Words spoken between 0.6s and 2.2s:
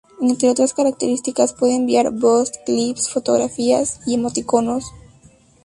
características puede enviar